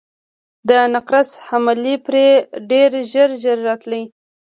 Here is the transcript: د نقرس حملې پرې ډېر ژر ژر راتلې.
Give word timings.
د 0.67 0.69
نقرس 0.93 1.29
حملې 1.47 1.95
پرې 2.05 2.25
ډېر 2.71 2.89
ژر 3.11 3.29
ژر 3.41 3.57
راتلې. 3.67 4.03